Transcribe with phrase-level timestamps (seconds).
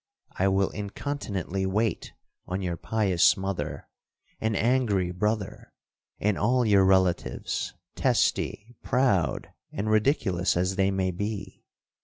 [0.31, 2.11] I will incontinently wait
[2.47, 3.87] on your pious mother,
[4.39, 5.73] and angry brother,
[6.19, 11.63] and all your relatives, testy, proud, and ridiculous as they may be.